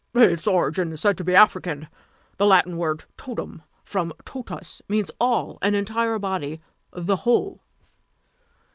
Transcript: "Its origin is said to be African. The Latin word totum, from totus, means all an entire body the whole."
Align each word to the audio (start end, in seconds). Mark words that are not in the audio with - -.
"Its 0.15 0.47
origin 0.47 0.91
is 0.93 0.99
said 0.99 1.15
to 1.15 1.23
be 1.23 1.35
African. 1.35 1.87
The 2.37 2.47
Latin 2.47 2.75
word 2.77 3.05
totum, 3.17 3.61
from 3.83 4.13
totus, 4.25 4.81
means 4.89 5.11
all 5.19 5.59
an 5.61 5.75
entire 5.75 6.17
body 6.17 6.59
the 6.91 7.17
whole." 7.17 7.61